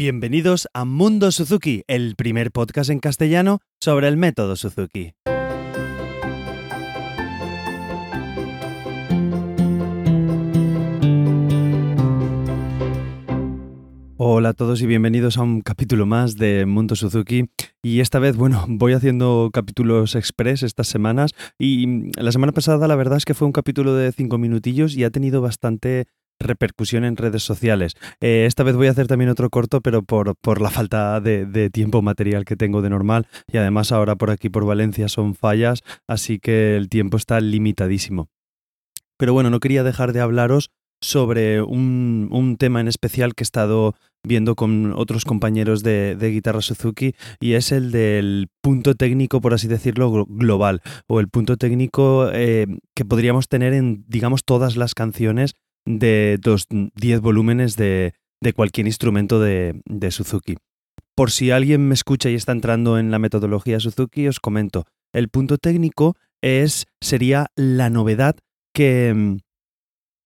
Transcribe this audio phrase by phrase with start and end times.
[0.00, 5.12] Bienvenidos a Mundo Suzuki, el primer podcast en castellano sobre el método Suzuki.
[14.16, 17.50] Hola a todos y bienvenidos a un capítulo más de Mundo Suzuki.
[17.82, 21.32] Y esta vez, bueno, voy haciendo capítulos express estas semanas.
[21.58, 25.04] Y la semana pasada la verdad es que fue un capítulo de cinco minutillos y
[25.04, 26.06] ha tenido bastante
[26.40, 27.94] repercusión en redes sociales.
[28.20, 31.70] Eh, esta vez voy a hacer también otro corto, pero por, por la falta de,
[31.70, 33.28] tiempo material que tengo de normal.
[33.52, 38.28] Y además ahora por aquí por Valencia son fallas, así que el tiempo está limitadísimo.
[39.16, 40.70] Pero bueno, no quería dejar de hablaros
[41.02, 46.30] sobre un, un, tema en especial que he estado viendo con otros compañeros de, de,
[46.30, 51.56] guitarra Suzuki y es el del punto técnico, por así decirlo, global o el punto
[51.56, 55.54] técnico eh, que podríamos tener en, digamos, todas las canciones
[55.84, 60.56] de los 10 volúmenes de, de, cualquier instrumento de, de Suzuki.
[61.14, 64.84] Por si alguien me escucha y está entrando en la metodología Suzuki, os comento.
[65.12, 68.36] El punto técnico es, sería la novedad
[68.72, 69.38] que,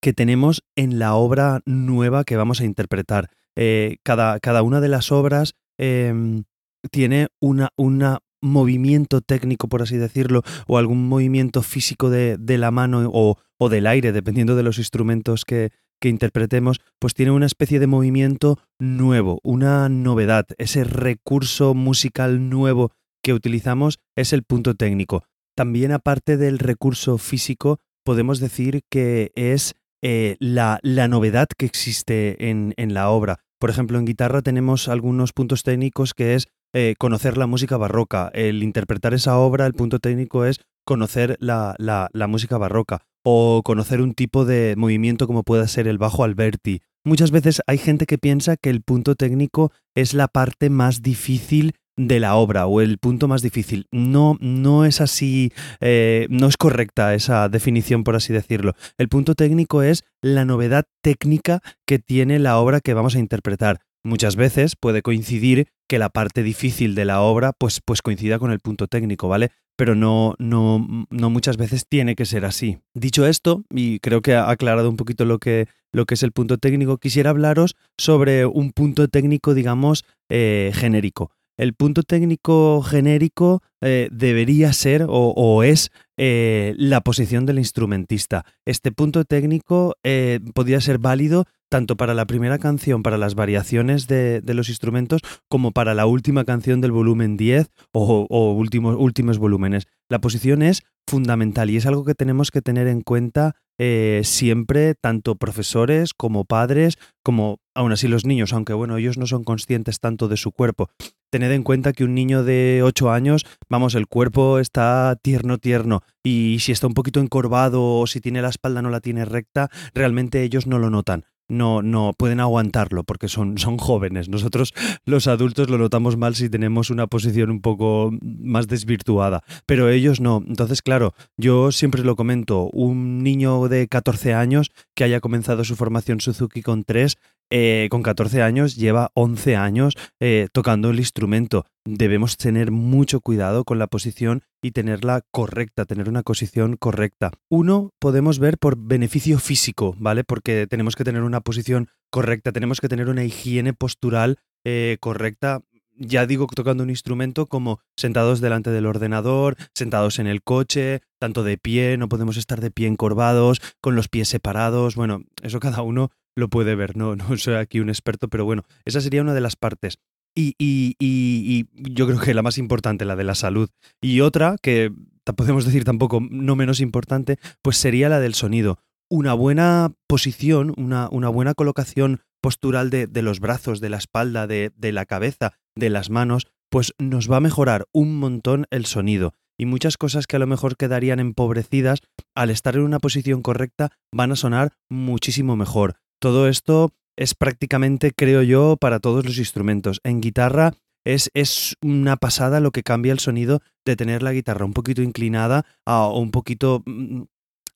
[0.00, 3.30] que tenemos en la obra nueva que vamos a interpretar.
[3.56, 6.42] Eh, cada, cada, una de las obras eh,
[6.90, 12.70] tiene una, una, movimiento técnico, por así decirlo, o algún movimiento físico de, de la
[12.70, 17.46] mano o, o, del aire, dependiendo de los instrumentos que, que interpretemos, pues tiene una
[17.46, 20.46] especie de movimiento nuevo, una novedad.
[20.58, 25.24] Ese recurso musical nuevo que utilizamos es el punto técnico.
[25.56, 32.50] También aparte del recurso físico, podemos decir que es eh, la, la, novedad que existe
[32.50, 33.40] en, en, la obra.
[33.58, 38.30] Por ejemplo, en guitarra tenemos algunos puntos técnicos que es eh, conocer la música barroca.
[38.34, 44.00] El interpretar esa obra, el punto técnico es conocer la, la, música barroca o conocer
[44.00, 46.80] un tipo de movimiento como pueda ser el bajo Alberti.
[47.04, 51.74] Muchas veces hay gente que piensa que el punto técnico es la parte más difícil
[51.96, 53.86] de la obra o el punto más difícil.
[53.90, 58.74] No, no es así, eh, no es correcta esa definición, por así decirlo.
[58.98, 63.80] El punto técnico es la novedad técnica que tiene la obra que vamos a interpretar.
[64.04, 68.50] Muchas veces puede coincidir que la parte difícil de la obra pues, pues coincida con
[68.50, 69.50] el punto técnico, ¿vale?
[69.76, 72.78] Pero no, no, no muchas veces tiene que ser así.
[72.94, 76.32] Dicho esto, y creo que ha aclarado un poquito lo que, lo que es el
[76.32, 81.30] punto técnico, quisiera hablaros sobre un punto técnico, digamos, eh, genérico.
[81.58, 88.44] El punto técnico genérico eh, debería ser o, o es eh, la posición del instrumentista.
[88.64, 94.06] Este punto técnico eh, podría ser válido tanto para la primera canción, para las variaciones
[94.06, 99.38] de, los instrumentos, como para la última canción del volumen 10 o, o últimos, últimos
[99.38, 99.86] volúmenes.
[100.08, 104.94] La posición es fundamental y es algo que tenemos que tener en cuenta eh, siempre,
[104.94, 110.00] tanto profesores como padres, como aún así los niños, aunque bueno, ellos no son conscientes
[110.00, 110.88] tanto de su cuerpo.
[111.30, 116.02] Tened en cuenta que un niño de 8 años, vamos, el cuerpo está tierno, tierno,
[116.22, 119.70] y si está un poquito encorvado o si tiene la espalda no la tiene recta,
[119.94, 124.28] realmente ellos no lo notan no, no pueden aguantarlo porque son, son jóvenes.
[124.28, 129.88] Nosotros los adultos lo notamos mal si tenemos una posición un poco más desvirtuada, pero
[129.88, 130.42] ellos no.
[130.46, 135.76] Entonces, claro, yo siempre lo comento, un niño de 14 años que haya comenzado su
[135.76, 137.16] formación Suzuki con 3,
[137.50, 141.64] eh, con 14 años lleva 11 años eh, tocando el instrumento.
[141.84, 147.30] Debemos tener mucho cuidado con la posición y tenerla correcta, tener una posición correcta.
[147.48, 150.24] Uno podemos ver por beneficio físico, ¿vale?
[150.24, 155.62] Porque tenemos que tener una posición correcta, tenemos que tener una higiene postural eh, correcta
[155.98, 161.42] ya digo tocando un instrumento como sentados delante del ordenador, sentados en el coche, tanto
[161.42, 165.82] de pie, no podemos estar de pie encorvados, con los pies separados, bueno, eso cada
[165.82, 169.34] uno lo puede ver, no, no soy aquí un experto, pero bueno, esa sería una
[169.34, 169.98] de las partes.
[170.38, 173.70] Y, y, y, y, yo creo que la más importante, la de la salud.
[174.02, 174.92] Y otra, que
[175.34, 178.78] podemos decir tampoco no menos importante, pues sería la del sonido.
[179.08, 184.46] Una buena posición, una, una buena colocación postural de, de, los brazos, de la espalda,
[184.46, 188.84] de, de la cabeza, de las manos, pues nos va a mejorar un montón el
[188.84, 189.32] sonido.
[189.58, 192.00] Y muchas cosas que a lo mejor quedarían empobrecidas,
[192.34, 195.96] al estar en una posición correcta, van a sonar muchísimo mejor.
[196.20, 200.00] Todo esto es prácticamente, creo yo, para todos los instrumentos.
[200.04, 200.74] En guitarra
[201.04, 205.02] es, es, una pasada lo que cambia el sonido de tener la guitarra un poquito
[205.02, 207.22] inclinada a, o un poquito mm,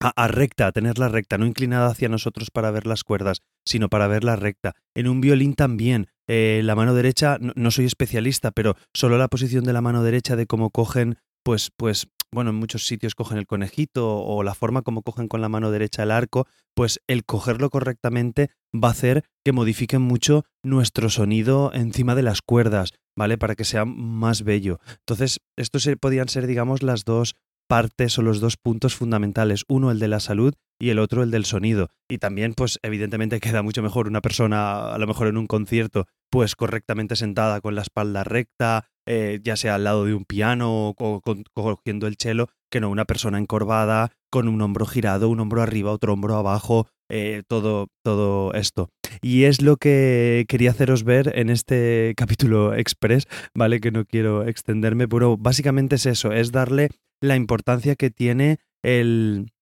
[0.00, 3.88] a, a, recta, a tenerla recta, no inclinada hacia nosotros para ver las cuerdas, sino
[3.88, 4.74] para verla recta.
[4.94, 9.28] En un violín también, eh, la mano derecha, no, no, soy especialista, pero solo la
[9.28, 13.38] posición de la mano derecha de cómo cogen pues, pues bueno, en muchos sitios cogen
[13.38, 17.24] el conejito o la forma como cogen con la mano derecha el arco, pues el
[17.24, 23.38] cogerlo correctamente va a hacer que modifiquen mucho nuestro sonido encima de las cuerdas, ¿vale?
[23.38, 24.80] Para que sea más bello.
[24.98, 27.36] Entonces, estos podían ser, digamos, las dos
[27.66, 31.30] partes o los dos puntos fundamentales, uno el de la salud y el otro el
[31.30, 31.88] del sonido.
[32.06, 36.06] Y también, pues evidentemente queda mucho mejor una persona, a lo mejor en un concierto,
[36.30, 40.94] pues correctamente sentada con la espalda recta, eh, ya sea al lado de un piano
[40.98, 41.22] o
[41.54, 45.92] cogiendo el chelo, que no una persona encorvada, con un hombro girado, un hombro arriba,
[45.92, 48.90] otro hombro abajo, eh, todo, todo esto.
[49.22, 53.80] Y es lo que quería haceros ver en este capítulo express, ¿vale?
[53.80, 56.88] Que no quiero extenderme, pero básicamente es eso, es darle
[57.20, 59.52] la importancia que tiene el,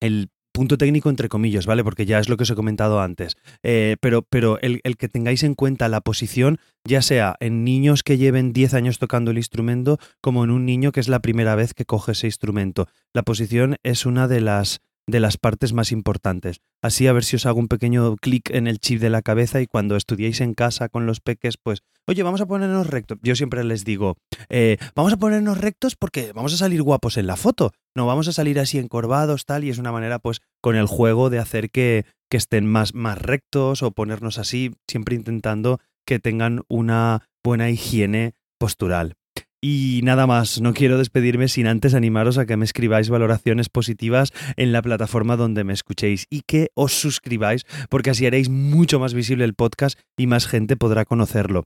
[0.00, 1.82] el punto técnico entre comillas, ¿vale?
[1.82, 3.36] Porque ya es lo que os he comentado antes.
[3.62, 8.04] Eh, pero pero el, el, que tengáis en cuenta la posición, ya sea en niños
[8.04, 11.56] que lleven 10 años tocando el instrumento, como en un niño que es la primera
[11.56, 12.86] vez que coge ese instrumento.
[13.12, 16.60] La posición es una de las de las partes más importantes.
[16.80, 19.60] Así a ver si os hago un pequeño clic en el chip de la cabeza
[19.60, 23.18] y cuando estudiéis en casa con los peques, pues, oye, vamos a ponernos rectos.
[23.22, 24.16] Yo siempre les digo,
[24.48, 27.72] eh, vamos a ponernos rectos porque vamos a salir guapos en la foto.
[27.94, 31.30] No vamos a salir así encorvados, tal, y es una manera, pues, con el juego
[31.30, 36.62] de hacer que, que estén más, más rectos o ponernos así, siempre intentando que tengan
[36.68, 39.14] una buena higiene postural.
[39.66, 44.30] Y nada más, no quiero despedirme sin antes animaros a que me escribáis valoraciones positivas
[44.56, 49.14] en la plataforma donde me escuchéis y que os suscribáis porque así haréis mucho más
[49.14, 51.64] visible el podcast y más gente podrá conocerlo.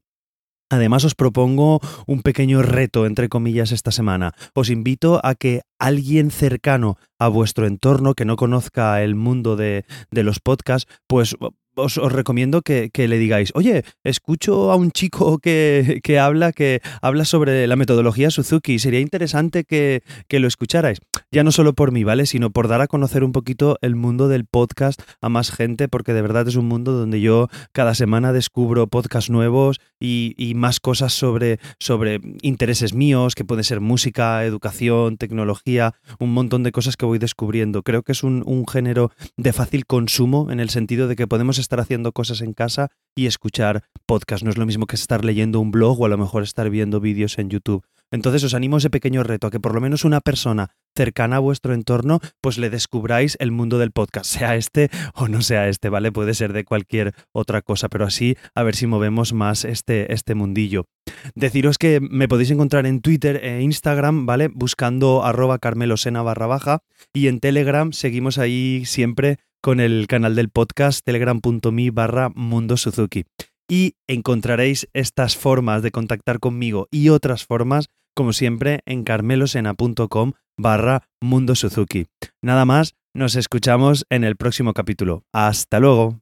[0.70, 4.35] Además os propongo un pequeño reto, entre comillas, esta semana.
[4.55, 9.85] Os invito a que alguien cercano a vuestro entorno que no conozca el mundo de,
[10.11, 11.37] de los podcasts, pues
[11.79, 17.67] os, recomiendo que, le digáis, oye, escucho a un chico que, habla, que habla sobre
[17.67, 20.99] la metodología Suzuki, sería interesante que, que, lo escucharais.
[21.31, 22.27] Ya no solo por mí, ¿vale?
[22.27, 26.13] Sino por dar a conocer un poquito el mundo del podcast a más gente, porque
[26.13, 31.13] de verdad es un mundo donde yo cada semana descubro podcasts nuevos y, más cosas
[31.13, 37.07] sobre, sobre intereses míos, que puede ser música, educación, tecnología, un montón de cosas que
[37.07, 37.83] voy descubriendo.
[37.83, 41.59] Creo que es un, un género de fácil consumo en el sentido de que podemos
[41.69, 44.43] estar haciendo cosas en casa y escuchar podcast.
[44.43, 46.99] No es lo mismo que estar leyendo un blog o a lo mejor estar viendo
[46.99, 47.85] vídeos en YouTube.
[48.10, 51.37] Entonces os animo a ese pequeño reto, a que por lo menos una persona cercana
[51.37, 55.69] a vuestro entorno, pues le descubráis el mundo del podcast, sea este o no sea
[55.69, 56.10] este, ¿vale?
[56.10, 60.34] Puede ser de cualquier otra cosa, pero así a ver si movemos más este, este
[60.34, 60.87] mundillo.
[61.34, 64.49] Deciros que me podéis encontrar en Twitter e Instagram, ¿vale?
[64.52, 66.81] Buscando arroba carmelosena barra baja
[67.12, 73.25] y en Telegram seguimos ahí siempre con el canal del podcast telegram.me barra Mundo Suzuki.
[73.70, 77.88] Y encontraréis estas formas de contactar conmigo y otras formas,
[78.19, 82.06] como siempre, en carmelosena.com barra Mundo Suzuki.
[82.43, 85.23] Nada más, nos escuchamos en el próximo capítulo.
[85.32, 86.19] Hasta luego.